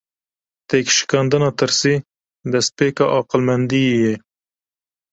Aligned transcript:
Têkşikandina 0.69 1.49
tirsê, 1.57 1.93
destpêka 2.51 3.05
aqilmendiyê 3.19 3.95
ye. 4.03 4.15